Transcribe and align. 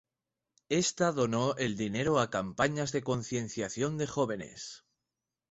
Ésta 0.71 1.11
donó 1.13 1.55
el 1.57 1.77
dinero 1.77 2.17
a 2.19 2.31
campañas 2.31 2.91
de 2.91 3.03
concienciación 3.03 3.99
de 3.99 4.07
jóvenes. 4.07 4.83